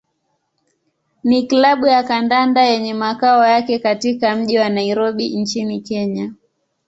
[1.23, 6.33] ni klabu ya kandanda yenye makao yake katika mji wa Nairobi nchini Kenya.